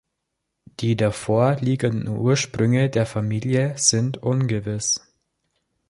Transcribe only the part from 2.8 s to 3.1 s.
der